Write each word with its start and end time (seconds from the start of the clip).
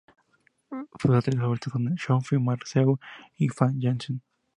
Sus 0.99 1.11
actrices 1.15 1.39
favoritas 1.39 1.73
son 1.73 1.95
Sophie 1.95 2.39
Marceau 2.39 2.99
y 3.37 3.49
Famke 3.49 3.81
Janssen. 3.81 4.23